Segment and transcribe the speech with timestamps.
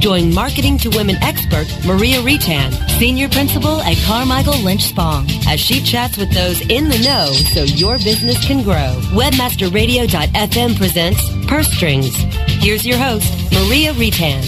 [0.00, 5.82] Join Marketing to Women expert Maria Retan, Senior Principal at Carmichael Lynch Spong as she
[5.82, 8.98] chats with those in the know so your business can grow.
[9.12, 12.16] Webmasterradio.fm presents Purse Strings.
[12.62, 14.40] Here's your host, Maria Retan.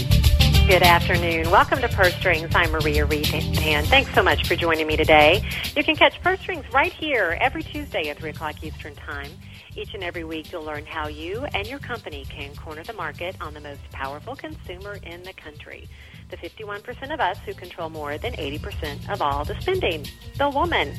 [0.66, 1.50] Good afternoon.
[1.50, 2.54] Welcome to Purse Strings.
[2.54, 3.84] I'm Maria Retan.
[3.84, 5.44] Thanks so much for joining me today.
[5.76, 9.30] You can catch Purse Strings right here every Tuesday at 3 o'clock Eastern Time.
[9.74, 13.36] Each and every week, you'll learn how you and your company can corner the market
[13.40, 15.88] on the most powerful consumer in the country
[16.32, 20.06] the 51% of us who control more than 80% of all the spending,
[20.38, 20.96] the woman.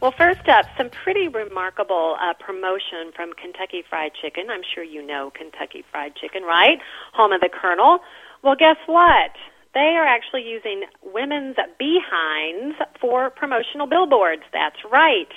[0.00, 4.48] Well, first up, some pretty remarkable uh, promotion from Kentucky Fried Chicken.
[4.50, 6.78] I'm sure you know Kentucky Fried Chicken, right?
[7.12, 7.98] Home of the Colonel.
[8.42, 9.32] Well, guess what?
[9.74, 14.42] They are actually using women's behinds for promotional billboards.
[14.52, 15.28] That's right.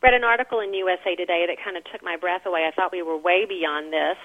[0.00, 2.68] Read an article in USA Today that kind of took my breath away.
[2.68, 4.16] I thought we were way beyond this.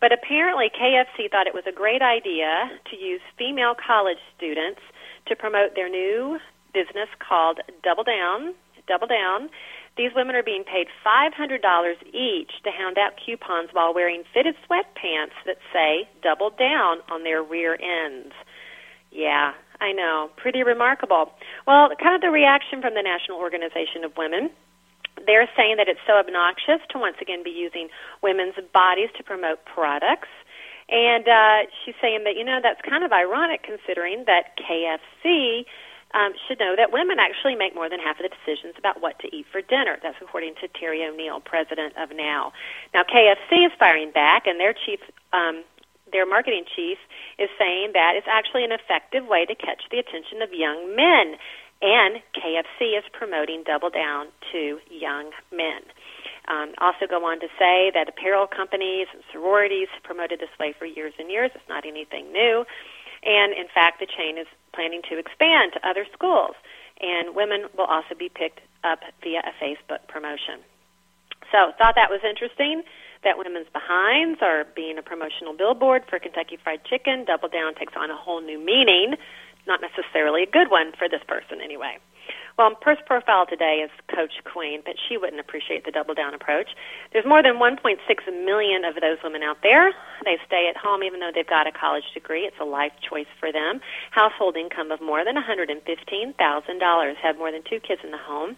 [0.00, 4.80] But apparently, KFC thought it was a great idea to use female college students
[5.26, 6.38] to promote their new
[6.72, 8.54] business called Double Down.
[8.86, 9.50] Double Down.
[9.96, 11.34] These women are being paid $500
[12.14, 17.42] each to hand out coupons while wearing fitted sweatpants that say Double Down on their
[17.42, 18.32] rear ends.
[19.10, 20.30] Yeah, I know.
[20.36, 21.32] Pretty remarkable.
[21.66, 24.50] Well, kind of the reaction from the National Organization of Women
[25.26, 27.88] they're saying that it's so obnoxious to once again be using
[28.22, 30.28] women's bodies to promote products.
[30.88, 35.64] And uh, she's saying that, you know, that's kind of ironic considering that KFC
[36.14, 39.18] um, should know that women actually make more than half of the decisions about what
[39.20, 39.98] to eat for dinner.
[40.02, 42.52] That's according to Terry O'Neill, president of NOW.
[42.94, 45.00] Now, KFC is firing back, and their chief,
[45.32, 45.64] um,
[46.10, 46.96] their marketing chief,
[47.38, 51.36] is saying that it's actually an effective way to catch the attention of young men.
[51.80, 55.86] And KFC is promoting Double Down to young men.
[56.48, 60.74] Um, also go on to say that apparel companies and sororities have promoted this way
[60.76, 61.50] for years and years.
[61.54, 62.64] It's not anything new.
[63.22, 66.56] And in fact, the chain is planning to expand to other schools.
[67.00, 70.64] And women will also be picked up via a Facebook promotion.
[71.52, 72.82] So, thought that was interesting
[73.24, 77.24] that women's behinds are being a promotional billboard for Kentucky Fried Chicken.
[77.24, 79.14] Double Down takes on a whole new meaning
[79.68, 81.98] not necessarily a good one for this person anyway.
[82.58, 86.74] Well, first profile today is Coach Queen, but she wouldn't appreciate the double down approach.
[87.12, 88.02] There's more than 1.6
[88.44, 89.94] million of those women out there.
[90.24, 92.50] They stay at home even though they've got a college degree.
[92.50, 93.80] It's a life choice for them.
[94.10, 95.78] Household income of more than $115,000.
[97.22, 98.56] Have more than two kids in the home.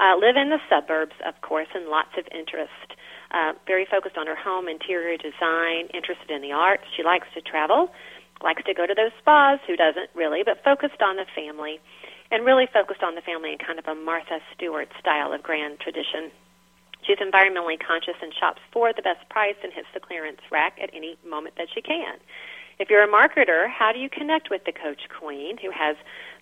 [0.00, 2.98] Uh, live in the suburbs, of course, and lots of interest.
[3.30, 6.84] Uh, very focused on her home interior design, interested in the arts.
[6.96, 7.90] She likes to travel
[8.42, 11.80] likes to go to those spas, who doesn't really, but focused on the family
[12.30, 15.80] and really focused on the family in kind of a Martha Stewart style of grand
[15.80, 16.30] tradition.
[17.02, 20.90] She's environmentally conscious and shops for the best price and hits the clearance rack at
[20.92, 22.18] any moment that she can.
[22.78, 25.96] If you're a marketer, how do you connect with the Coach Queen who has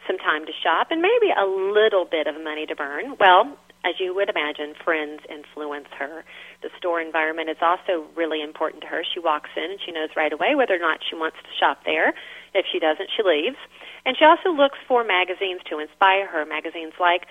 [0.06, 3.16] some time to shop and maybe a little bit of money to burn?
[3.18, 3.56] Well,
[3.86, 6.24] as you would imagine, friends influence her.
[6.62, 9.04] The store environment is also really important to her.
[9.04, 11.84] She walks in and she knows right away whether or not she wants to shop
[11.86, 12.12] there.
[12.52, 13.56] If she doesn't, she leaves.
[14.04, 16.44] And she also looks for magazines to inspire her.
[16.44, 17.26] Magazines like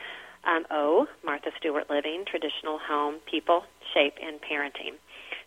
[0.45, 4.95] um, O, Martha Stewart Living, Traditional Home, People, Shape, and Parenting.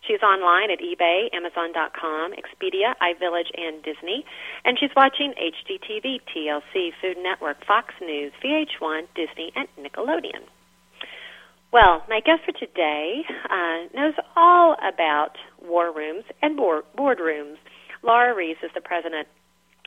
[0.05, 4.25] She's online at eBay, Amazon.com, Expedia, iVillage, and Disney.
[4.63, 10.45] And she's watching HGTV, TLC, Food Network, Fox News, VH1, Disney, and Nickelodeon.
[11.71, 17.57] Well, my guest for today uh, knows all about war rooms and board, boardrooms.
[18.01, 19.27] Laura Ries is the president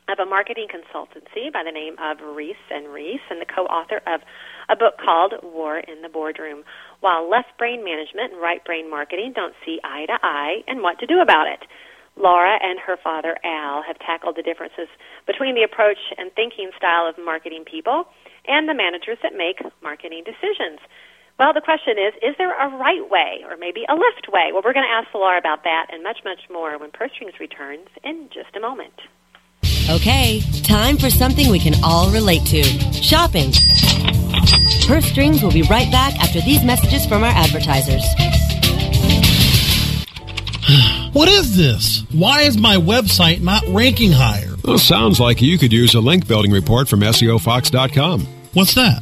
[0.07, 4.21] of a marketing consultancy by the name of Ries and Ries, and the co-author of
[4.69, 6.63] a book called War in the Boardroom.
[7.01, 10.99] While left brain management and right brain marketing don't see eye to eye, and what
[10.99, 11.67] to do about it.
[12.15, 14.87] Laura and her father Al have tackled the differences
[15.27, 18.05] between the approach and thinking style of marketing people
[18.47, 20.79] and the managers that make marketing decisions.
[21.39, 24.51] Well, the question is, is there a right way or maybe a left way?
[24.51, 27.39] Well, we're going to ask Laura about that and much, much more when Purse Strings
[27.39, 28.93] returns in just a moment.
[29.89, 32.63] Okay, time for something we can all relate to
[32.93, 33.51] shopping.
[34.87, 38.03] Purse Strings will be right back after these messages from our advertisers.
[41.13, 42.03] what is this?
[42.11, 44.53] Why is my website not ranking higher?
[44.63, 48.27] Well, sounds like you could use a link building report from SEOFox.com.
[48.53, 49.01] What's that?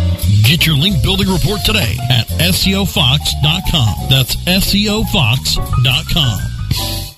[0.51, 4.09] Get your link building report today at SEOFox.com.
[4.09, 6.39] That's SEOFox.com.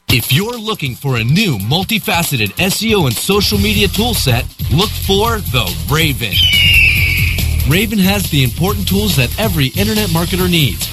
[0.09, 5.65] If you're looking for a new multifaceted SEO and social media toolset, look for the
[5.91, 6.35] Raven.
[7.67, 10.92] Raven has the important tools that every internet marketer needs.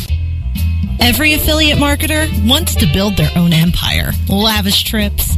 [1.01, 4.11] Every affiliate marketer wants to build their own empire.
[4.29, 5.35] Lavish trips,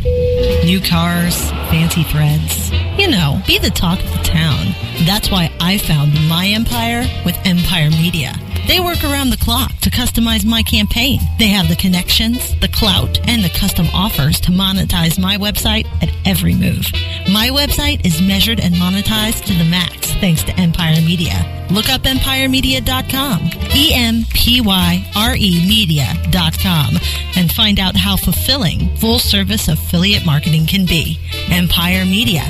[0.66, 2.72] new cars, fancy threads.
[3.00, 4.76] You know, be the talk of the town.
[5.08, 8.36] That's why I found my empire with Empyre Media.
[8.68, 11.20] They work around the clock to customize my campaign.
[11.40, 16.14] They have the connections, the clout, and the custom offers to monetize my website at
[16.26, 16.86] every move.
[17.28, 21.68] My website is measured and monetized to the max thanks to Empyre Media.
[21.70, 26.98] Look up empyremedia.com, E-M-P-Y-R-E media.com,
[27.36, 31.20] and find out how fulfilling full service affiliate marketing can be.
[31.64, 32.44] Empyre Media,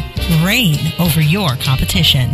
[0.44, 2.32] reign over your competition.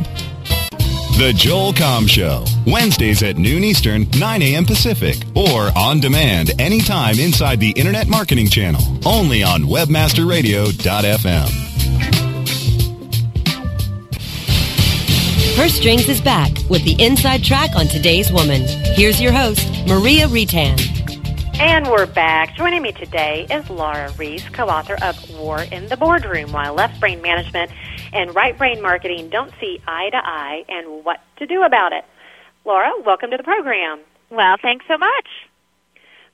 [1.17, 4.63] The Joel Comm Show, Wednesdays at noon Eastern, 9 a.m.
[4.63, 11.49] Pacific, or on demand anytime inside the Internet Marketing Channel, only on WebmasterRadio.fm.
[15.57, 18.61] Her Strings is back with the inside track on today's woman.
[18.95, 20.98] Here's your host, Maria Retan.
[21.61, 22.55] And we're back.
[22.55, 27.21] Joining me today is Laura Ries, co-author of War in the Boardroom, Why Left Brain
[27.21, 27.69] Management
[28.13, 32.05] and Right Brain Marketing Don't See Eye to Eye and What to Do About It.
[32.63, 33.99] Laura, welcome to the program.
[34.29, 35.27] Well, thanks so much.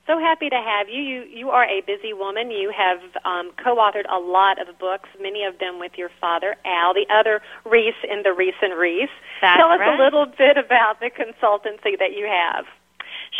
[0.06, 1.02] So happy to have you.
[1.02, 2.52] You you are a busy woman.
[2.52, 6.94] You have um, co-authored a lot of books, many of them with your father, Al,
[6.94, 9.08] the other Ries in the Ries and Ries.
[9.40, 9.98] That's Tell us right.
[9.98, 12.66] a little bit about the consultancy that you have.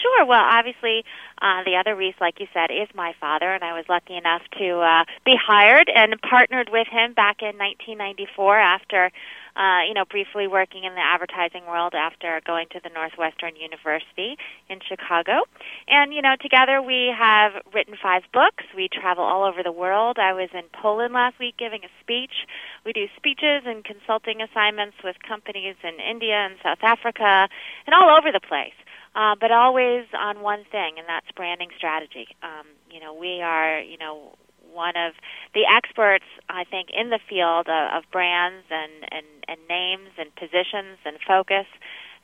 [0.00, 0.26] Sure.
[0.26, 1.04] Well, obviously,
[1.40, 4.43] uh, the other Ries, like you said, is my father, and I was lucky enough
[4.58, 9.10] to uh, be hired and partnered with him back in 1994 after.
[9.56, 14.37] Uh, you know, briefly working in the advertising world after going to the Northwestern University
[14.69, 15.48] in Chicago.
[15.88, 18.64] And, you know, together we have written five books.
[18.76, 20.19] We travel all over the world.
[20.20, 22.44] I was in Poland last week giving a speech.
[22.84, 27.49] We do speeches and consulting assignments with companies in India and South Africa
[27.87, 28.76] and all over the place
[29.16, 32.28] uh, but always on one thing, and that's branding strategy.
[32.42, 34.37] Um, you know, we are, you know,
[34.70, 35.14] one of
[35.54, 40.35] the experts, I think, in the field of, of brands and, and, and names and
[40.37, 41.64] positions and focus,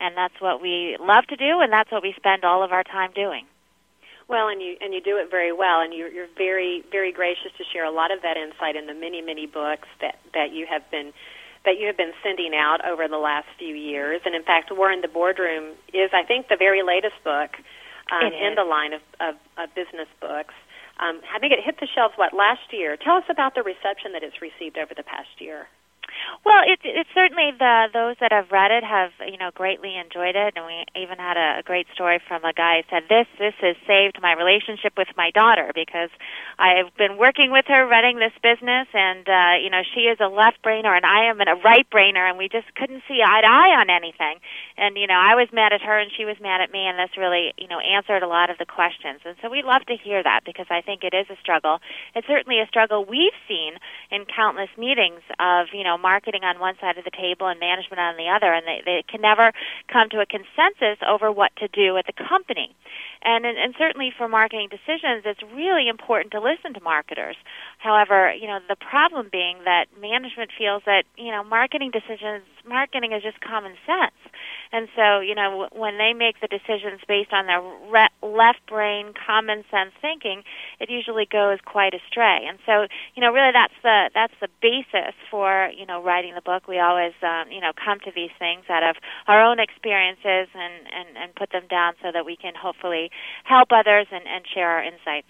[0.00, 2.84] and that's what we love to do, and that's what we spend all of our
[2.84, 3.46] time doing.
[4.28, 7.52] Well, and you and you do it very well, and you're, you're very very gracious
[7.58, 10.66] to share a lot of that insight in the many many books that that you
[10.70, 11.12] have been
[11.64, 14.21] that you have been sending out over the last few years.
[14.25, 17.50] And in fact, War in the Boardroom is, I think, the very latest book
[18.11, 20.54] um, in the line of, of, of business books.
[20.99, 22.97] Um, I think it hit the shelves what last year.
[22.97, 25.66] Tell us about the reception that it's received over the past year.
[26.45, 30.35] Well, it, it's certainly the those that have read it have you know greatly enjoyed
[30.35, 33.26] it, and we even had a, a great story from a guy who said this
[33.38, 36.11] this has saved my relationship with my daughter because
[36.59, 40.28] I've been working with her running this business, and uh, you know she is a
[40.28, 43.49] left brainer and I am a right brainer, and we just couldn't see eye to
[43.49, 44.42] eye on anything,
[44.76, 46.99] and you know I was mad at her and she was mad at me, and
[46.99, 49.97] this really you know answered a lot of the questions, and so we love to
[49.97, 51.78] hear that because I think it is a struggle.
[52.14, 53.78] It's certainly a struggle we've seen
[54.11, 58.00] in countless meetings of you know marketing on one side of the table and management
[58.00, 59.52] on the other, and they, they can never
[59.87, 62.75] come to a consensus over what to do at the company.
[63.23, 67.37] And, and and certainly for marketing decisions, it's really important to listen to marketers.
[67.78, 73.12] However, you know the problem being that management feels that you know marketing decisions, marketing
[73.12, 74.18] is just common sense,
[74.73, 77.61] And so, you know, when they make the decisions based on their
[77.91, 80.43] re- left brain common sense thinking,
[80.81, 82.47] it usually goes quite astray.
[82.49, 86.41] And so, you know, really that's the that's the basis for you know writing the
[86.41, 86.67] book.
[86.67, 88.97] We always um, you know come to these things out of
[89.29, 93.11] our own experiences and and and put them down so that we can hopefully
[93.45, 95.29] help others and and share our insights.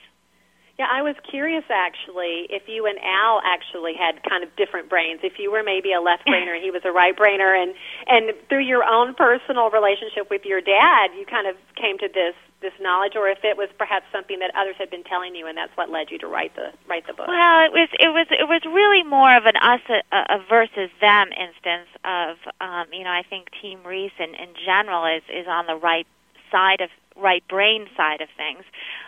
[0.83, 5.21] Yeah, I was curious actually if you and Al actually had kind of different brains.
[5.23, 7.71] If you were maybe a left brainer and he was a right brainer, and
[8.11, 12.35] and through your own personal relationship with your dad, you kind of came to this
[12.67, 15.55] this knowledge, or if it was perhaps something that others had been telling you, and
[15.55, 17.31] that's what led you to write the write the book.
[17.31, 20.03] Well, it was it was it was really more of an us a,
[20.35, 25.07] a versus them instance of um, you know I think Team Ries in, in general
[25.07, 26.11] is is on the right
[26.51, 28.65] side of right brain side of things.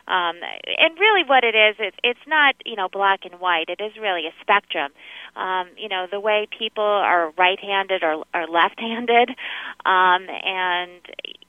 [0.06, 0.36] Um,
[0.78, 3.68] and really, what it is, it, it's not you know black and white.
[3.68, 4.92] It is really a spectrum.
[5.36, 9.30] Um, you know, the way people are right-handed or, or left-handed,
[9.84, 11.00] um, and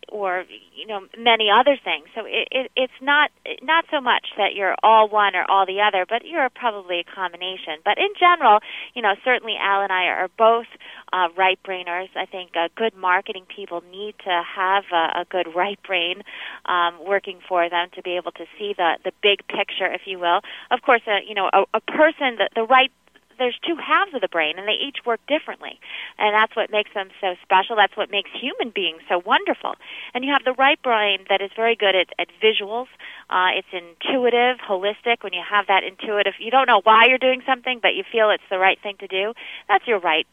[0.09, 0.45] or
[0.75, 2.05] you know many other things.
[2.15, 3.31] So it, it, it's not
[3.61, 7.03] not so much that you're all one or all the other, but you're probably a
[7.03, 7.79] combination.
[7.83, 8.59] But in general,
[8.93, 10.67] you know, certainly Al and I are both
[11.13, 12.09] uh, right brainers.
[12.15, 16.23] I think uh, good marketing people need to have a, a good right brain
[16.65, 20.19] um, working for them to be able to see the the big picture, if you
[20.19, 20.41] will.
[20.71, 22.91] Of course, uh, you know, a, a person the, the right
[23.37, 25.79] there's two halves of the brain and they each work differently.
[26.17, 27.75] And that's what makes them so special.
[27.75, 29.75] That's what makes human beings so wonderful.
[30.13, 32.87] And you have the right brain that is very good at, at visuals.
[33.29, 35.23] Uh, it's intuitive holistic.
[35.23, 38.29] When you have that intuitive you don't know why you're doing something but you feel
[38.29, 39.33] it's the right thing to do.
[39.67, 40.27] That's your right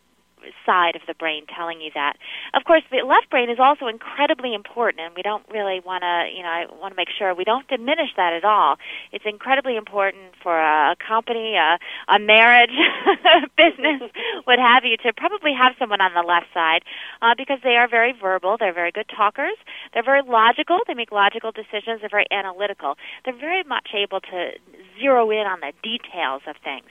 [0.67, 2.17] side of the brain telling you that.
[2.55, 6.29] Of course, the left brain is also incredibly important, and we don't really want to,
[6.35, 8.77] you know, I want to make sure we don't diminish that at all.
[9.13, 12.75] It's incredibly important for a company, a, a marriage,
[13.57, 14.03] business,
[14.45, 16.83] what have you, to probably have someone on the left side
[17.21, 19.57] uh, because they are very verbal, they're very good talkers,
[19.93, 22.97] they're very logical, they make logical decisions, they're very analytical.
[23.25, 24.53] They're very much able to
[24.99, 26.89] zero in on the details of things.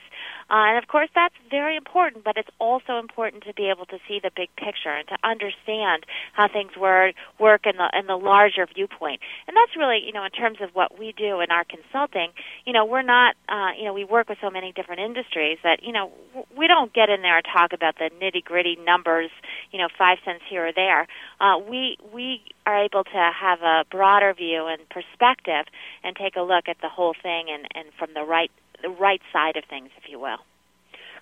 [0.50, 3.98] Uh, and of course, that's very important, but it's also important to be able to
[4.08, 8.16] see the big picture and to understand how things work work in the in the
[8.16, 9.20] larger viewpoint.
[9.46, 12.30] And that's really, you know, in terms of what we do in our consulting.
[12.64, 15.82] You know, we're not, uh, you know, we work with so many different industries that
[15.82, 16.12] you know
[16.56, 19.30] we don't get in there and talk about the nitty gritty numbers.
[19.70, 21.06] You know, five cents here or there.
[21.40, 25.66] Uh, we we are able to have a broader view and perspective
[26.04, 28.50] and take a look at the whole thing and, and from the right
[28.82, 30.38] the right side of things, if you will.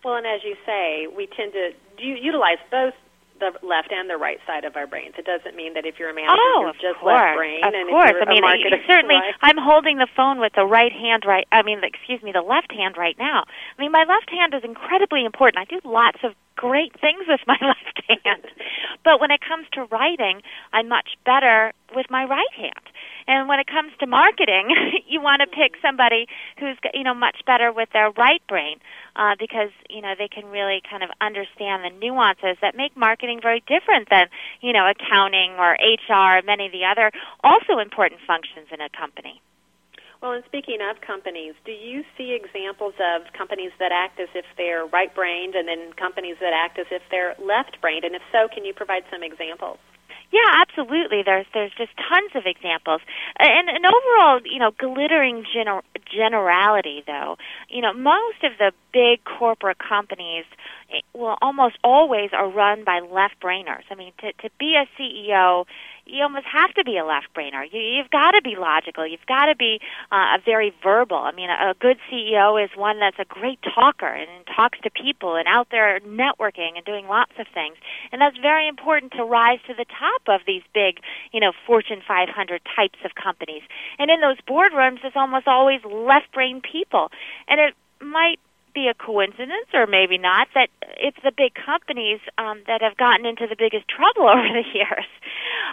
[0.04, 2.94] Well, and as you say, we tend to utilize both
[3.40, 5.14] the left and the right side of our brains.
[5.18, 7.64] It doesn't mean that if you're a manager, oh, you're just course, left brain.
[7.64, 9.34] Of and course, I mean, marketer, certainly, right.
[9.40, 11.48] I'm holding the phone with the right hand right.
[11.50, 13.44] I mean, excuse me, the left hand right now.
[13.48, 15.58] I mean, my left hand is incredibly important.
[15.58, 18.44] I do lots of great things with my left hand,
[19.04, 22.84] but when it comes to writing, I'm much better with my right hand.
[23.30, 24.74] And when it comes to marketing,
[25.06, 26.26] you want to pick somebody
[26.58, 28.82] who's you know much better with their right brain
[29.14, 33.38] uh, because you know they can really kind of understand the nuances that make marketing
[33.40, 34.26] very different than
[34.60, 37.12] you know accounting or HR, many of the other
[37.44, 39.40] also important functions in a company.
[40.20, 44.44] Well, and speaking of companies, do you see examples of companies that act as if
[44.58, 48.02] they're right brained and then companies that act as if they're left brained?
[48.02, 49.78] And if so, can you provide some examples?
[50.32, 51.22] Yeah, absolutely.
[51.24, 53.00] There's there's just tons of examples,
[53.38, 55.82] and an overall, you know, glittering gener-
[56.12, 57.02] generality.
[57.06, 57.36] Though,
[57.68, 60.44] you know, most of the big corporate companies,
[61.14, 63.84] well, almost always are run by left brainers.
[63.90, 65.66] I mean, to to be a CEO,
[66.06, 67.64] you almost have to be a left brainer.
[67.70, 69.06] You, you've got to be logical.
[69.06, 69.80] You've got to be
[70.10, 71.18] uh, a very verbal.
[71.18, 74.90] I mean, a, a good CEO is one that's a great talker and talks to
[74.90, 77.76] people and out there networking and doing lots of things.
[78.12, 81.00] And that's very important to rise to the top of these big,
[81.32, 83.62] you know, Fortune 500 types of companies.
[83.98, 87.10] And in those boardrooms, it's almost always left brain people.
[87.48, 88.38] And it might
[88.72, 93.26] be a coincidence or maybe not that it's the big companies um, that have gotten
[93.26, 95.10] into the biggest trouble over the years.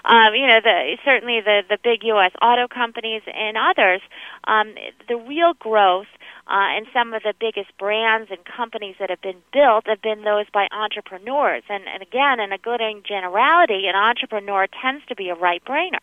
[0.05, 2.31] Um, you know, the, certainly the the big U.S.
[2.41, 4.01] auto companies and others.
[4.45, 4.75] Um,
[5.07, 6.07] the real growth
[6.47, 10.23] uh, and some of the biggest brands and companies that have been built have been
[10.23, 11.63] those by entrepreneurs.
[11.69, 15.99] And, and again, in a good generality, an entrepreneur tends to be a right brainer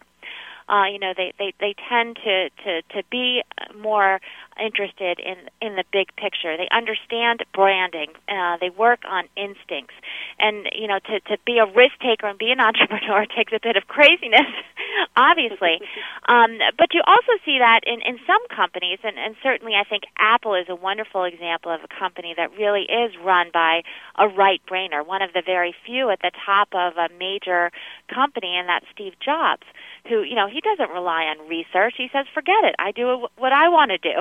[0.68, 3.42] uh, you know, they, they, they tend to, to, to be
[3.76, 4.20] more
[4.60, 6.56] interested in, in the big picture.
[6.56, 8.12] They understand branding.
[8.28, 9.94] Uh, they work on instincts.
[10.38, 13.60] And, you know, to, to be a risk taker and be an entrepreneur takes a
[13.62, 14.48] bit of craziness.
[15.16, 15.80] obviously.
[16.26, 20.04] Um, but you also see that in, in some companies, and, and certainly I think
[20.18, 23.82] Apple is a wonderful example of a company that really is run by
[24.16, 27.70] a right brainer, one of the very few at the top of a major
[28.08, 29.66] company, and that's Steve Jobs
[30.08, 31.94] who, you know, he doesn't rely on research.
[31.96, 32.74] He says, forget it.
[32.78, 34.16] I do what I want to do.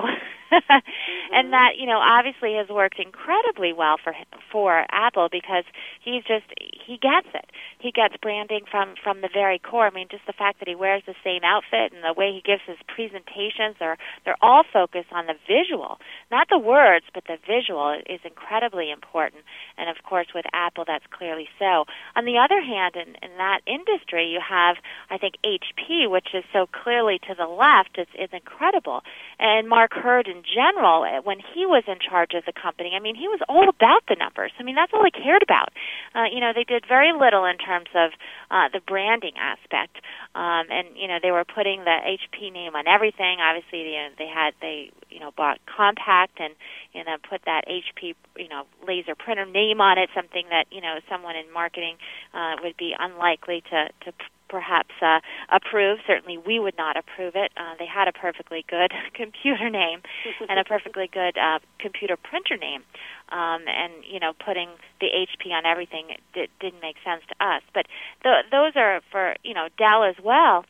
[0.51, 0.77] Mm-hmm.
[1.33, 4.13] And that, you know, obviously has worked incredibly well for
[4.51, 5.63] for Apple because
[6.03, 7.49] he's just he gets it.
[7.79, 9.87] He gets branding from from the very core.
[9.87, 12.41] I mean, just the fact that he wears the same outfit and the way he
[12.45, 15.97] gives his presentations are they're all focused on the visual,
[16.29, 19.41] not the words, but the visual is incredibly important.
[19.77, 21.85] And of course, with Apple, that's clearly so.
[22.15, 24.77] On the other hand, in, in that industry, you have,
[25.09, 29.01] I think, HP, which is so clearly to the left, It's is incredible.
[29.39, 32.99] And Mark Hurd, in general, eh, when he was in charge of the company, I
[32.99, 34.51] mean, he was all about the numbers.
[34.59, 35.69] I mean, that's all he cared about.
[36.13, 38.11] Uh, you know, they did very little in terms of
[38.51, 39.97] uh, the branding aspect,
[40.35, 43.39] um, and you know, they were putting the HP name on everything.
[43.39, 46.53] Obviously, you know, they had they you know bought Compaq and
[46.93, 50.81] you know put that HP you know laser printer name on it, something that you
[50.81, 51.95] know someone in marketing
[52.33, 54.13] uh, would be unlikely to to
[54.53, 55.19] perhaps uh,
[55.49, 55.97] approve.
[56.05, 57.51] Certainly, we would not approve it.
[57.57, 60.01] Uh, they had a perfectly good computer name
[60.47, 62.83] and a perfectly good uh, computer printer name,
[63.29, 64.69] um, and you know, putting
[65.01, 66.05] the HP on everything
[66.35, 67.63] it didn't make sense to us.
[67.73, 67.87] But
[68.21, 70.65] th- those are for you know Dell as well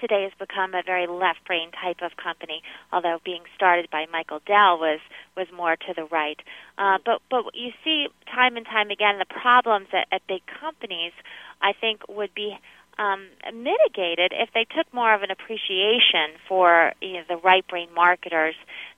[0.00, 2.62] today has become a very left brain type of company,
[2.92, 5.00] although being started by Michael Dell was
[5.36, 6.40] was more to the right.
[6.78, 11.12] Uh, but but you see time and time again the problems at, at big companies.
[11.60, 12.56] I think would be
[13.00, 17.88] um, mitigated if they took more of an appreciation for you know, the right brain
[17.94, 18.54] marketers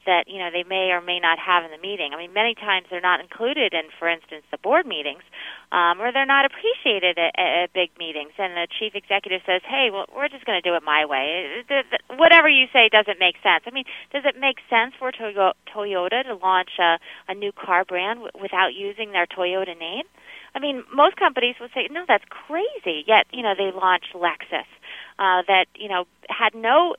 [0.07, 2.11] that you know they may or may not have in the meeting.
[2.13, 5.23] I mean, many times they're not included in, for instance, the board meetings,
[5.71, 8.33] um, or they're not appreciated at, at big meetings.
[8.39, 11.63] And the chief executive says, "Hey, well, we're just going to do it my way.
[12.11, 16.35] Whatever you say doesn't make sense." I mean, does it make sense for Toyota to
[16.35, 20.11] launch a, a new car brand w- without using their Toyota name?
[20.55, 24.69] I mean, most companies would say, "No, that's crazy." Yet, you know, they launched Lexus
[25.19, 26.95] uh, that you know had no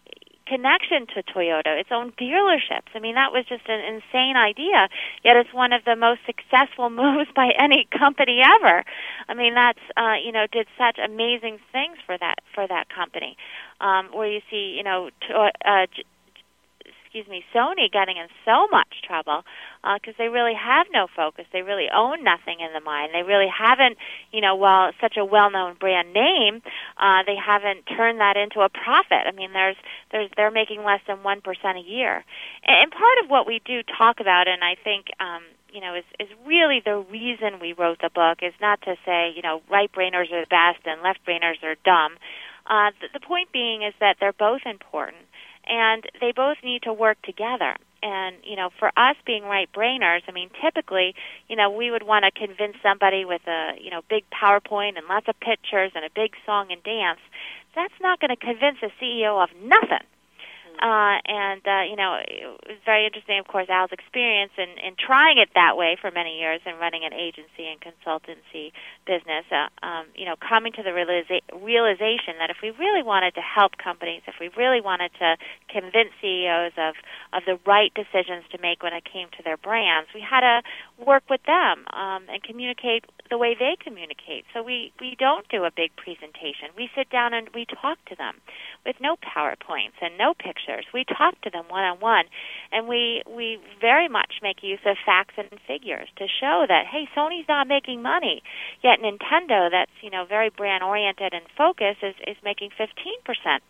[0.46, 2.92] connection to Toyota, its own dealerships.
[2.94, 4.89] I mean, that was just an insane idea.
[5.24, 8.84] Yet it's one of the most successful moves by any company ever.
[9.30, 13.38] I mean, that's uh, you know did such amazing things for that for that company.
[13.82, 15.88] Um, where you see, you know, to, uh,
[17.13, 19.43] excuse me, Sony getting in so much trouble
[19.84, 21.45] because uh, they really have no focus.
[21.54, 23.12] They really own nothing in the mind.
[23.13, 23.97] They really haven't,
[24.32, 26.63] you know, while such a well-known brand name,
[26.97, 29.28] uh, they haven't turned that into a profit.
[29.28, 29.76] I mean, there's,
[30.12, 32.26] there's, they're making less than one percent a year,
[32.65, 35.08] and, and part of what we do talk about, and I think.
[35.19, 38.95] Um, you know, is, is really the reason we wrote the book is not to
[39.04, 42.13] say, you know, right brainers are the best and left brainers are dumb.
[42.67, 45.26] Uh, the, the point being is that they're both important
[45.67, 47.76] and they both need to work together.
[48.02, 51.15] And you know for us being right brainers i mean typically
[51.47, 55.08] you know we would want to convince somebody with a you know big powerpoint and
[55.08, 57.21] lots of pictures and a big song and dance.
[57.76, 60.06] That's not going to convince a ceo of nothing
[60.84, 65.00] uh, and uh, you know, it was very interesting, of course, Al's experience in, in
[65.00, 68.76] trying it that way for many years and running an agency and consultancy
[69.08, 69.48] business.
[69.48, 73.39] Uh, um, you know, coming to the realiza- realization that if we really wanted to
[73.39, 75.38] help companies, if we really wanted to
[75.72, 76.96] convince CEOs of
[77.32, 80.63] of the right decisions to make when it came to their brands, we had to
[81.00, 84.43] work with them um, and communicate the way they communicate.
[84.54, 86.76] So we we don't do a big presentation.
[86.76, 88.43] We sit down and we talk to them
[88.86, 90.73] with no powerpoints and no pictures.
[90.94, 92.26] We talk to them one on one,
[92.72, 97.08] and we we very much make use of facts and figures to show that hey,
[97.16, 98.42] Sony's not making money,
[98.82, 102.90] yet Nintendo, that's you know very brand oriented and focused, is is making 15%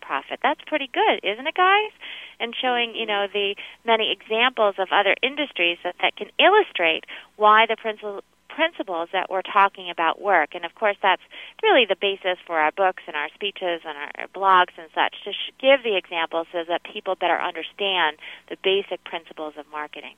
[0.00, 0.38] profit.
[0.42, 1.92] That's pretty good, isn't it, guys?
[2.40, 7.04] And showing you know the many examples of other industries that, that can illustrate
[7.36, 8.22] why the principal
[8.54, 10.54] principles that we're talking about work.
[10.54, 11.22] And of course, that's
[11.62, 15.32] really the basis for our books and our speeches and our blogs and such to
[15.32, 18.16] sh- give the examples so that people better understand
[18.48, 20.14] the basic principles of marketing.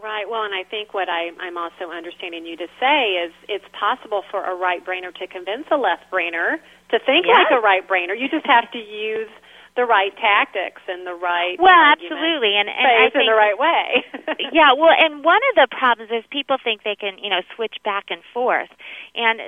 [0.00, 0.28] Right.
[0.28, 4.22] Well, and I think what I, I'm also understanding you to say is it's possible
[4.30, 6.58] for a right brainer to convince a left brainer
[6.90, 7.46] to think yes.
[7.50, 8.18] like a right brainer.
[8.18, 9.30] You just have to use
[9.76, 12.56] the right tactics and the right well absolutely.
[12.56, 14.04] And and I think in the right way.
[14.52, 17.76] Yeah well and one of the problems is people think they can you know switch
[17.84, 18.70] back and forth.
[19.14, 19.40] And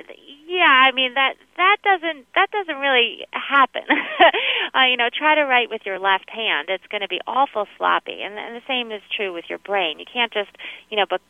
[0.47, 3.83] yeah i mean that that doesn't that doesn't really happen.
[4.75, 6.69] Uh, you know try to write with your left hand.
[6.69, 8.21] It's going to be awful sloppy.
[8.21, 9.97] And, and the same is true with your brain.
[9.97, 10.51] You can't just
[10.89, 11.21] you know but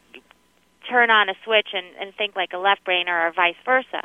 [0.89, 4.03] turn on a switch and, and think like a left brainer or vice versa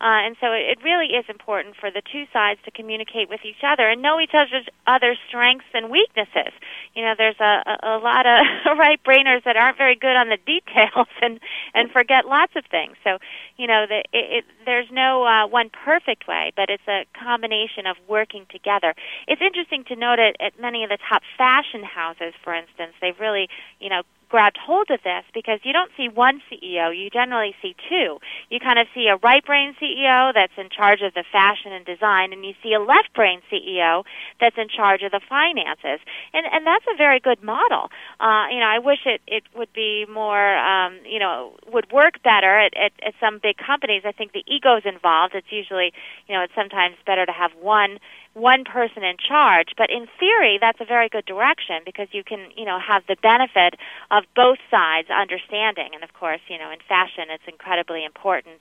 [0.00, 3.40] Uh, and so it, it really is important for the two sides to communicate with
[3.44, 6.52] each other and know each other's other's strengths and weaknesses.
[6.94, 8.44] You know, there's a, a, a lot of
[8.78, 11.40] right brainers that aren't very good on the details and
[11.74, 12.96] and forget lots of things.
[13.04, 13.18] So,
[13.56, 17.86] you know, the, it, it, there's no uh, one perfect way, but it's a combination
[17.86, 18.94] of working together.
[19.26, 23.18] It's interesting to note at, at many of the top fashion houses, for instance, they've
[23.18, 23.48] really,
[23.80, 27.74] you know, grabbed hold of this because you don't see one CEO, you generally see
[27.88, 28.18] two.
[28.50, 31.84] You kind of see a right brain CEO that's in charge of the fashion and
[31.84, 34.04] design, and you see a left brain CEO
[34.40, 36.00] that's in charge of the finances.
[36.32, 37.90] And, and that's a very good model.
[38.20, 42.22] Uh, you know, I wish it, it would be more, um, you know, would work
[42.22, 44.02] better at, at, at some big companies.
[44.04, 45.34] I think the ego's involved.
[45.34, 45.92] It's usually,
[46.26, 47.98] you know, it's sometimes better to have one
[48.36, 49.72] one person in charge.
[49.76, 53.16] But in theory, that's a very good direction because you can, you know, have the
[53.22, 55.96] benefit of both sides understanding.
[55.96, 58.60] And of course, you know, in fashion, it's incredibly important,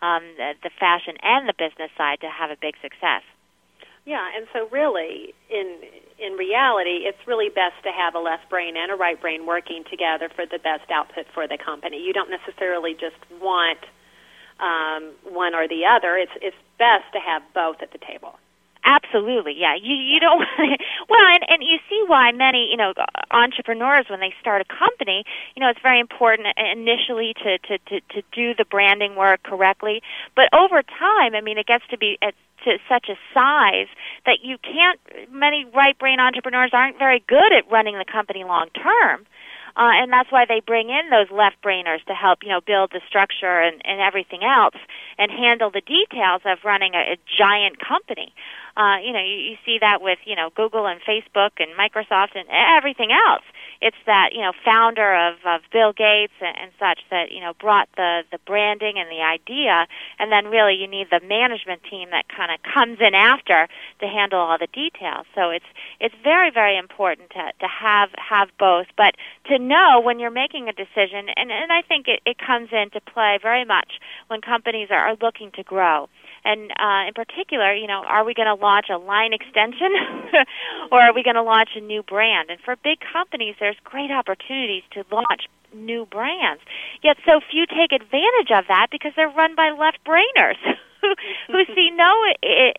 [0.00, 3.26] um, the, the fashion and the business side to have a big success.
[4.06, 5.82] Yeah, and so really, in
[6.16, 9.82] in reality, it's really best to have a left brain and a right brain working
[9.90, 11.98] together for the best output for the company.
[12.00, 13.82] You don't necessarily just want
[14.60, 16.16] um, one or the other.
[16.16, 18.38] It's it's best to have both at the table.
[18.86, 19.74] Absolutely, yeah.
[19.74, 20.38] You you don't
[21.10, 22.94] well, and and you see why many you know
[23.32, 25.24] entrepreneurs when they start a company,
[25.56, 30.02] you know, it's very important initially to to to, to do the branding work correctly,
[30.36, 33.88] but over time, I mean, it gets to be at to such a size
[34.24, 35.00] that you can't.
[35.32, 39.26] Many right brain entrepreneurs aren't very good at running the company long term.
[39.76, 42.90] Uh, and that's why they bring in those left brainers to help, you know, build
[42.92, 44.76] the structure and, and everything else
[45.18, 48.32] and handle the details of running a, a giant company.
[48.76, 52.34] Uh, you know, you, you see that with, you know, Google and Facebook and Microsoft
[52.34, 53.44] and everything else.
[53.80, 57.52] It's that, you know, founder of, of Bill Gates and, and such that, you know,
[57.60, 59.86] brought the, the branding and the idea,
[60.18, 63.68] and then really you need the management team that kind of comes in after
[64.00, 65.26] to handle all the details.
[65.34, 65.66] So it's,
[66.00, 69.14] it's very, very important to, to have, have both, but
[69.46, 73.00] to know when you're making a decision, and, and I think it, it comes into
[73.00, 76.08] play very much when companies are, are looking to grow.
[76.46, 79.90] And uh, in particular, you know, are we going to launch a line extension
[80.92, 82.50] or are we going to launch a new brand?
[82.50, 86.62] And for big companies, there's great opportunities to launch new brands.
[87.02, 90.56] Yet so few take advantage of that because they're run by left brainers.
[91.46, 92.10] who see no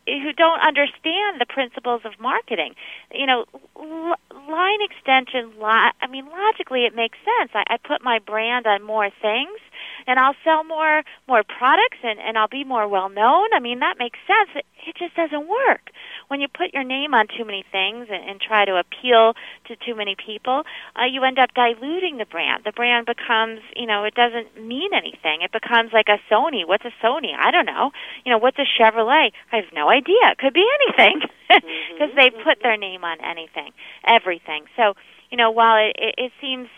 [0.06, 2.74] who don't understand the principles of marketing
[3.14, 3.46] you know
[3.80, 8.84] l- line extension I mean logically it makes sense I, I put my brand on
[8.84, 9.60] more things
[10.08, 13.50] and I'll sell more more products and and I'll be more well known.
[13.54, 14.50] I mean, that makes sense.
[14.56, 15.92] It, it just doesn't work
[16.30, 19.34] when you put your name on too many things and, and try to appeal
[19.68, 20.64] to too many people.
[20.96, 22.64] Uh, you end up diluting the brand.
[22.64, 25.42] The brand becomes, you know, it doesn't mean anything.
[25.44, 26.66] It becomes like a Sony.
[26.66, 27.36] What's a Sony?
[27.38, 27.92] I don't know.
[28.26, 29.32] You know, what's a Chevrolet?
[29.52, 30.32] I have no idea.
[30.32, 32.16] It could be anything because mm-hmm.
[32.16, 33.72] they put their name on anything,
[34.08, 34.66] everything.
[34.76, 34.94] So,
[35.30, 36.70] you know, while it, it, it seems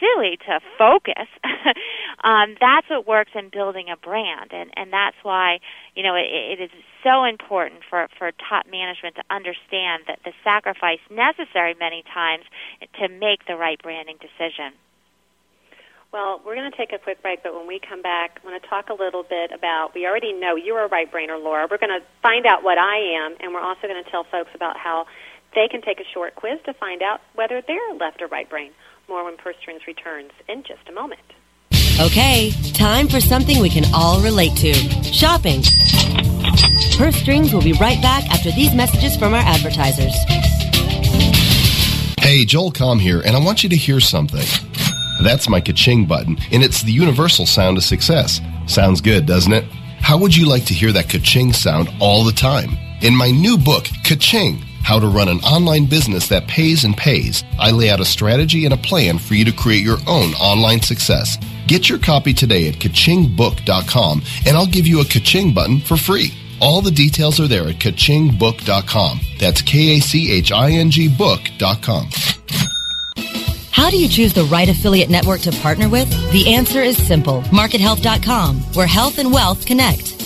[0.00, 1.28] silly to focus.
[2.24, 5.60] um, that's what works in building a brand, and and that's why
[5.94, 6.70] you know it, it is
[7.04, 12.44] so important for for top management to understand that the sacrifice necessary many times
[12.98, 14.72] to make the right branding decision.
[16.12, 18.60] Well, we're going to take a quick break, but when we come back, I want
[18.60, 19.94] to talk a little bit about.
[19.94, 21.68] We already know you're a right brainer, Laura.
[21.70, 24.50] We're going to find out what I am, and we're also going to tell folks
[24.52, 25.06] about how
[25.54, 28.72] they can take a short quiz to find out whether they're left or right brain.
[29.10, 31.20] More when Purse Strings returns in just a moment.
[32.00, 35.62] Okay, time for something we can all relate to shopping.
[36.96, 40.14] Purse Strings will be right back after these messages from our advertisers.
[42.20, 44.46] Hey, Joel Comm here, and I want you to hear something.
[45.24, 48.40] That's my ka-ching button, and it's the universal sound of success.
[48.68, 49.64] Sounds good, doesn't it?
[49.98, 52.78] How would you like to hear that ka-ching sound all the time?
[53.02, 57.44] In my new book, Ka-ching, how to run an online business that pays and pays.
[57.60, 60.80] I lay out a strategy and a plan for you to create your own online
[60.80, 61.38] success.
[61.68, 66.34] Get your copy today at kachingbook.com and I'll give you a kaching button for free.
[66.60, 69.20] All the details are there at kachingbook.com.
[69.38, 72.10] That's K A C H I N G book.com.
[73.70, 76.10] How do you choose the right affiliate network to partner with?
[76.32, 77.42] The answer is simple.
[77.42, 80.09] MarketHealth.com, where health and wealth connect.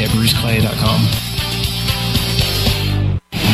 [0.00, 1.00] at bruceclay.com.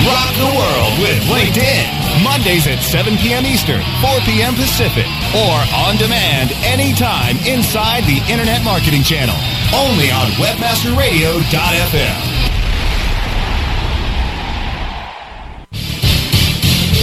[0.06, 1.98] Rock the world with LinkedIn.
[2.22, 3.44] Mondays at 7 p.m.
[3.44, 4.54] Eastern, 4 p.m.
[4.54, 9.36] Pacific, or on demand anytime inside the Internet Marketing Channel.
[9.74, 12.38] Only on WebmasterRadio.fm.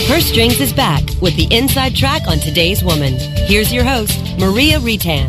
[0.07, 3.15] Purse Strings is back with the inside track on today's woman.
[3.47, 5.27] Here's your host, Maria Retan.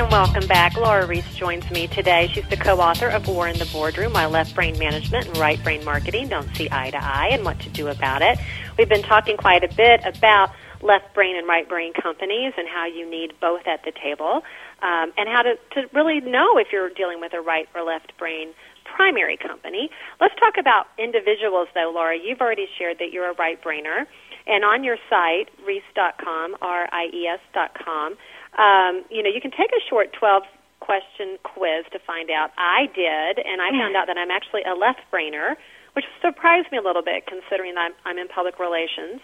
[0.00, 0.78] And welcome back.
[0.78, 2.30] Laura Ries joins me today.
[2.32, 5.84] She's the co-author of War in the Boardroom, Why Left Brain Management and Right Brain
[5.84, 8.38] Marketing Don't See Eye to Eye and What to Do About It.
[8.78, 12.86] We've been talking quite a bit about left brain and right brain companies and how
[12.86, 14.40] you need both at the table
[14.80, 18.16] um, and how to, to really know if you're dealing with a right or left
[18.16, 18.54] brain
[18.96, 19.90] primary company.
[20.18, 22.16] Let's talk about individuals, though, Laura.
[22.16, 24.06] You've already shared that you're a right brainer.
[24.46, 28.16] And on your site, Ries.com, R-I-E-S.com,
[28.58, 30.42] um, you know, you can take a short 12
[30.80, 32.50] question quiz to find out.
[32.58, 35.54] I did, and I found out that I'm actually a left brainer,
[35.92, 39.20] which surprised me a little bit considering that I'm, I'm in public relations.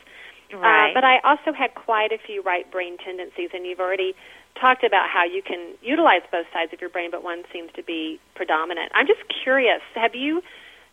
[0.53, 0.91] Right.
[0.91, 4.15] Uh, but I also had quite a few right brain tendencies, and you've already
[4.61, 7.83] talked about how you can utilize both sides of your brain, but one seems to
[7.83, 8.93] be predominant.
[8.95, 10.43] I'm just curious, have you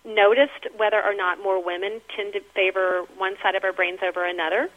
[0.06, 4.26] noticed whether or not more women tend to favor one side of our brains over
[4.26, 4.69] another?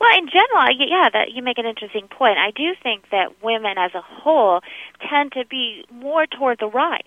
[0.00, 2.38] Well, in general, yeah, that you make an interesting point.
[2.38, 4.60] I do think that women as a whole
[5.08, 7.06] tend to be more toward the right.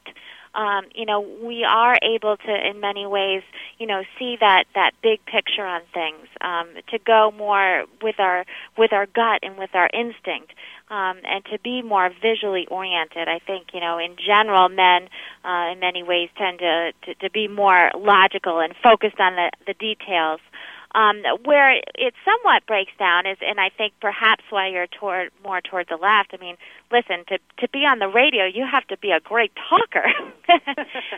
[0.56, 3.44] Um, you know, we are able to, in many ways,
[3.78, 8.44] you know, see that that big picture on things, um, to go more with our
[8.76, 10.54] with our gut and with our instinct,
[10.90, 13.28] um, and to be more visually oriented.
[13.28, 15.10] I think, you know, in general, men,
[15.46, 19.52] uh, in many ways, tend to, to to be more logical and focused on the
[19.68, 20.40] the details.
[20.96, 25.62] Um, where it somewhat breaks down is, and I think perhaps why you're toward more
[25.62, 26.34] toward the left.
[26.34, 26.56] I mean,
[26.92, 30.06] listen, to to be on the radio, you have to be a great talker,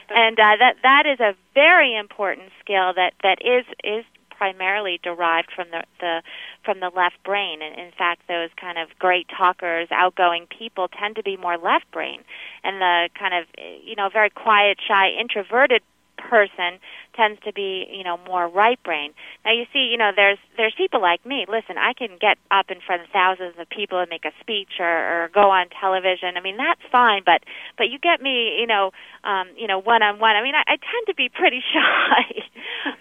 [0.10, 4.06] and uh, that that is a very important skill that that is is
[4.40, 6.24] primarily derived from the the
[6.64, 7.62] from the left brain.
[7.62, 11.92] And in fact, those kind of great talkers, outgoing people tend to be more left
[11.92, 12.22] brain,
[12.64, 13.46] and the kind of
[13.84, 15.84] you know very quiet, shy, introverted
[16.30, 16.80] person
[17.16, 19.12] tends to be, you know, more right brain.
[19.44, 21.46] Now you see, you know, there's there's people like me.
[21.48, 24.80] Listen, I can get up in front of thousands of people and make a speech
[24.80, 24.86] or,
[25.24, 26.38] or go on television.
[26.38, 27.44] I mean, that's fine, but
[27.78, 28.92] but you get me, you know,
[29.24, 30.36] um, you know, one on one.
[30.36, 32.44] I mean, I, I tend to be pretty shy.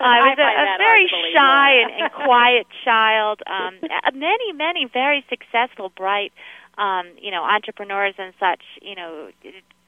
[0.01, 3.43] I was a, a very shy and, and quiet child.
[3.47, 3.79] Um,
[4.15, 6.33] many, many very successful, bright
[6.79, 9.29] um, you know, entrepreneurs and such, you know,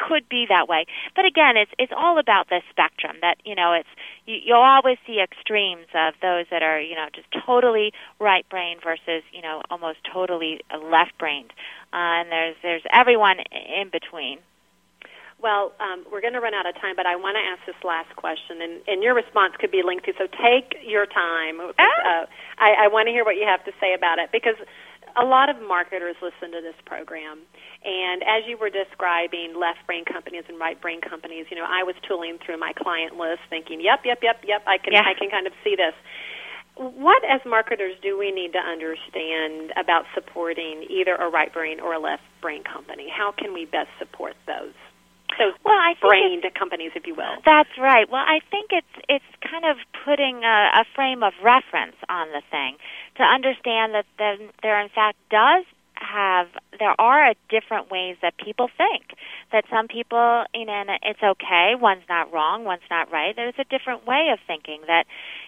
[0.01, 0.87] could be that way.
[1.15, 3.17] But again, it's it's all about the spectrum.
[3.21, 3.89] That you know, it's
[4.27, 8.79] you, you'll always see extremes of those that are you know just totally right brain
[8.83, 11.53] versus you know almost totally left brained,
[11.93, 14.39] uh, and there's there's everyone in between.
[15.43, 17.83] Well, um, we're going to run out of time, but I want to ask this
[17.83, 21.61] last question, and, and your response could be lengthy, so take your time.
[21.61, 24.57] Uh, I, I want to hear what you have to say about it because
[25.17, 27.39] a lot of marketers listen to this program.
[27.85, 31.83] And as you were describing left brain companies and right brain companies, you know, I
[31.83, 35.03] was tooling through my client list thinking, yep, yep, yep, yep, I can Yeah.
[35.07, 35.95] I can kind of see this.
[36.77, 41.95] What as marketers do we need to understand about supporting either a right brain or
[41.95, 43.09] a left brain company?
[43.09, 44.73] How can we best support those?
[45.39, 47.37] Those Well, I brained companies, if you will.
[47.45, 48.09] That's right.
[48.11, 52.43] Well, I think it's it's kind of putting a, a frame of reference on the
[52.51, 52.77] thing
[53.17, 55.65] to understand that there, there in fact does
[56.01, 59.15] have there are different ways that people think.
[59.53, 61.75] That some people, you know, and it's okay.
[61.79, 62.65] One's not wrong.
[62.65, 63.35] One's not right.
[63.37, 64.81] There's a different way of thinking.
[64.87, 65.05] That,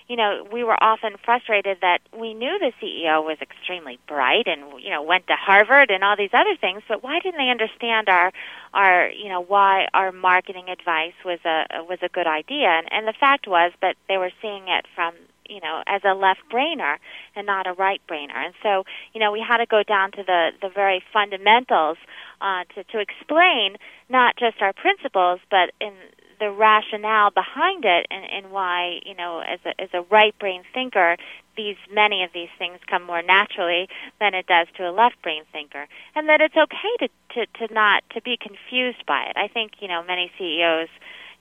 [0.09, 4.83] you know, we were often frustrated that we knew the CEO was extremely bright and
[4.83, 8.09] you know went to Harvard and all these other things, but why didn't they understand
[8.09, 8.33] our
[8.75, 12.69] our you know why our marketing advice was a was a good idea?
[12.69, 15.15] And, and the fact was that they were seeing it from
[15.49, 16.97] you know as a left brainer
[17.37, 18.37] and not a right brainer.
[18.37, 21.99] And so you know we had to go down to the the very fundamentals
[22.41, 23.77] uh to to explain
[24.09, 25.93] not just our principles but in
[26.41, 30.63] the rationale behind it and, and why you know as a as a right brain
[30.75, 31.17] thinker
[31.57, 33.89] these many of these things come more naturally
[34.21, 35.87] than it does to a left brain thinker.
[36.15, 39.37] And that it's okay to to to not to be confused by it.
[39.37, 40.89] I think you know many ceos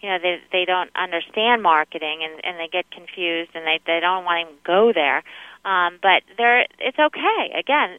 [0.02, 4.00] you know they they don't understand marketing and and they get confused and they they
[4.00, 5.24] don't want to go there.
[5.66, 7.54] Um but there it's okay.
[7.58, 7.98] Again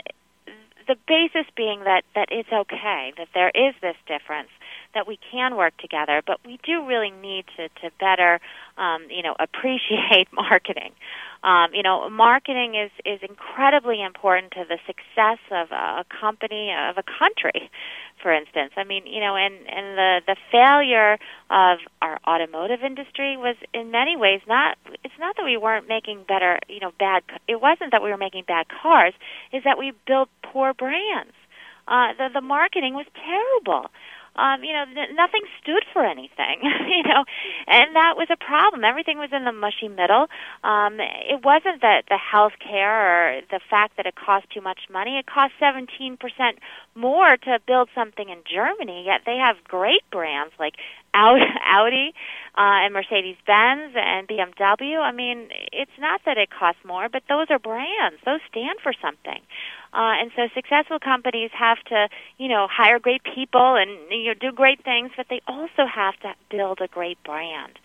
[0.89, 4.51] the basis being that that it's okay that there is this difference
[4.95, 8.41] that we can work together but we do really need to to better
[8.79, 10.93] um you know appreciate marketing
[11.45, 16.99] um, you know, marketing is is incredibly important to the success of a company of
[16.99, 17.71] a country.
[18.23, 21.19] For instance, I mean, you know, and and the the failure
[21.51, 24.79] of our automotive industry was in many ways not.
[25.03, 27.25] It's not that we weren't making better, you know, bad.
[27.49, 29.15] It wasn't that we were making bad cars.
[29.53, 31.35] Is that we built poor brands.
[31.89, 33.91] Uh, the the marketing was terrible
[34.37, 37.25] um, you know, n- nothing stood for anything, you know,
[37.67, 38.85] and that was a problem.
[38.85, 40.27] Everything was in the mushy middle.
[40.65, 44.81] Um, it wasn't that the health care or the fact that it cost too much
[44.91, 45.19] money.
[45.19, 46.19] It cost 17%
[46.95, 50.75] more to build something in Germany, yet they have great brands like
[51.15, 52.15] Audi
[52.57, 54.99] uh, and Mercedes Benz and BMW.
[54.99, 58.17] I mean, it's not that it costs more, but those are brands.
[58.25, 59.41] Those stand for something.
[59.95, 64.35] Uh, and so successful companies have to, you know, hire great people and you know,
[64.35, 67.79] do great things, but they also have to build a great brand.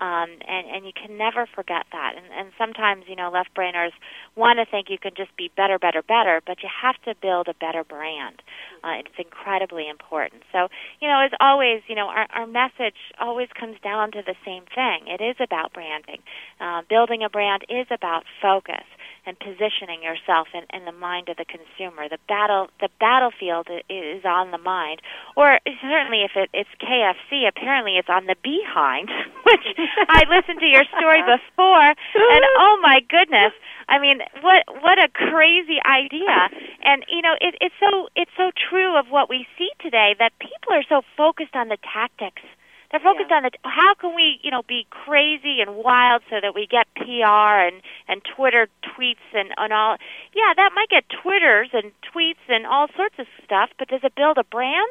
[0.00, 2.14] Um, and, and you can never forget that.
[2.16, 3.92] And, and sometimes, you know, left brainers
[4.34, 7.48] want to think you can just be better, better, better, but you have to build
[7.48, 8.40] a better brand.
[8.82, 10.42] Uh, it's incredibly important.
[10.52, 10.68] So,
[11.00, 14.64] you know, as always, you know, our, our message always comes down to the same
[14.74, 15.06] thing.
[15.06, 16.22] It is about branding.
[16.60, 18.84] Uh, building a brand is about focus
[19.30, 22.10] and positioning yourself in, in the mind of the consumer.
[22.10, 24.98] The battle, the battlefield is on the mind,
[25.38, 29.06] or certainly if it, it's KFC, apparently it's on the behind.
[29.46, 29.66] Which
[30.10, 33.54] I listened to your story before, and oh my goodness,
[33.88, 36.50] I mean, what what a crazy idea!
[36.82, 40.34] And you know, it, it's so it's so true of what we see today that
[40.42, 42.42] people are so focused on the tactics
[42.90, 43.36] they're focused yeah.
[43.36, 46.86] on the how can we, you know, be crazy and wild so that we get
[46.96, 49.96] PR and and Twitter tweets and and all.
[50.34, 54.14] Yeah, that might get Twitters and tweets and all sorts of stuff, but does it
[54.14, 54.90] build a brand?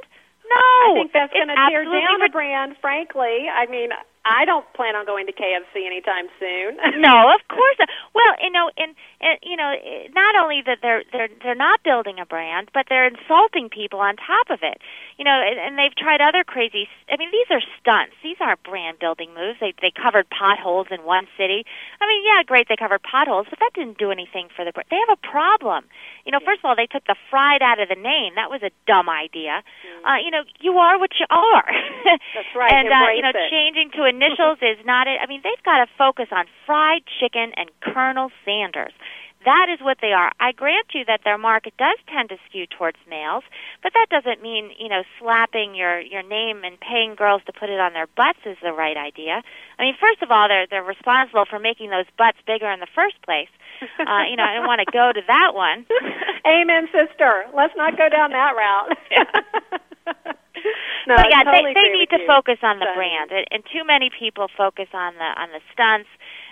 [0.49, 2.75] No, I think that's going to tear down a brand.
[2.81, 3.89] Frankly, I mean,
[4.29, 6.77] I don't plan on going to KFC anytime soon.
[7.01, 7.89] no, of course not.
[8.13, 9.73] Well, you know, and, and you know,
[10.13, 14.15] not only that they're they're they're not building a brand, but they're insulting people on
[14.17, 14.77] top of it.
[15.17, 16.87] You know, and, and they've tried other crazy.
[17.09, 18.13] I mean, these are stunts.
[18.21, 19.57] These aren't brand building moves.
[19.59, 21.65] They they covered potholes in one city.
[21.99, 24.87] I mean, yeah, great, they covered potholes, but that didn't do anything for the brand.
[24.93, 25.89] They have a problem.
[26.25, 28.35] You know, first of all, they took the fried out of the name.
[28.35, 29.65] That was a dumb idea.
[29.65, 30.05] Mm.
[30.05, 31.65] Uh, you know, you are what you are.
[32.35, 32.71] That's right.
[32.71, 33.49] and uh, you know, it.
[33.49, 35.17] changing to initials is not it.
[35.23, 38.93] I mean, they've got to focus on fried chicken and Colonel Sanders.
[39.45, 40.31] That is what they are.
[40.39, 43.43] I grant you that their market does tend to skew towards males,
[43.81, 47.69] but that doesn't mean, you know, slapping your your name and paying girls to put
[47.69, 49.41] it on their butts is the right idea.
[49.79, 52.91] I mean, first of all, they're they're responsible for making those butts bigger in the
[52.93, 53.49] first place.
[53.81, 55.85] Uh, you know, I don't want to go to that one.
[56.45, 57.45] Amen, sister.
[57.55, 58.97] Let's not go down that route.
[61.07, 62.27] no, but yeah, totally they they need to you.
[62.27, 62.95] focus on the Stunning.
[62.95, 66.09] brand, and, and too many people focus on the on the stunts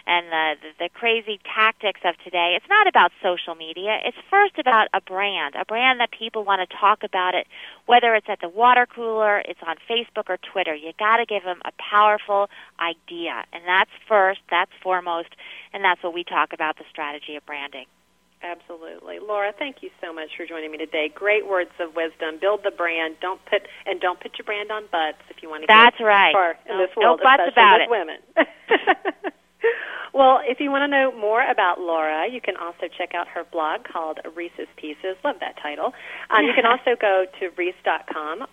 [0.07, 2.53] and the, the the crazy tactics of today.
[2.55, 3.99] It's not about social media.
[4.05, 7.45] It's first about a brand, a brand that people want to talk about it,
[7.85, 10.73] whether it's at the water cooler, it's on Facebook or Twitter.
[10.73, 15.29] You got to give them a powerful idea, and that's first, that's foremost,
[15.73, 17.85] and that's what we talk about the strategy of branding.
[18.43, 19.17] Absolutely.
[19.19, 21.09] Laura, thank you so much for joining me today.
[21.13, 22.37] Great words of wisdom.
[22.39, 23.15] Build the brand.
[23.19, 26.03] Don't put and don't put your brand on butts if you want to That's get
[26.03, 26.33] right.
[26.33, 28.45] far in No- this world, no butts especially about with it.
[28.69, 29.31] women.
[30.17, 33.43] well, if you want to know more about Laura, you can also check out her
[33.51, 35.15] blog called Ries's Pieces.
[35.23, 35.93] Love that title.
[36.31, 38.47] Um, you can also go to Ries.com,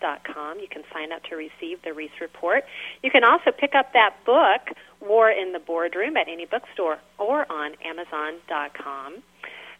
[0.00, 0.58] dot com.
[0.60, 2.62] You can sign up to receive the Reese Report.
[3.02, 7.50] You can also pick up that book, War in the Boardroom, at any bookstore or
[7.50, 9.22] on Amazon.com.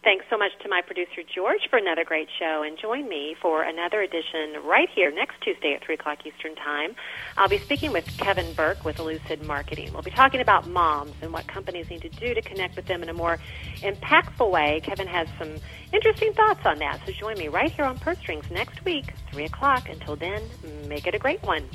[0.03, 2.63] Thanks so much to my producer, George, for another great show.
[2.67, 6.97] And join me for another edition right here next Tuesday at 3 o'clock Eastern Time.
[7.37, 9.93] I'll be speaking with Kevin Burke with Lucid Marketing.
[9.93, 13.03] We'll be talking about moms and what companies need to do to connect with them
[13.03, 13.39] in a more
[13.83, 14.81] impactful way.
[14.83, 15.57] Kevin has some
[15.93, 17.01] interesting thoughts on that.
[17.05, 19.91] So join me right here on Purse Strings next week, 3 o'clock.
[19.91, 20.43] Until then,
[20.89, 21.69] make it a great one.